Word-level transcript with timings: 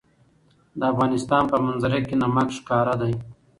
د 0.79 0.81
افغانستان 0.91 1.43
په 1.51 1.57
منظره 1.65 1.99
کې 2.07 2.15
نمک 2.21 2.49
ښکاره 2.57 2.93
ده. 3.01 3.09